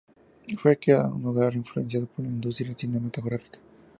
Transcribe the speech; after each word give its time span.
Fue 0.57 0.77
criado 0.79 1.05
en 1.09 1.13
un 1.13 1.25
hogar 1.27 1.53
influenciado 1.55 2.07
por 2.07 2.25
la 2.25 2.31
industria 2.31 2.75
cinematográfica. 2.75 3.59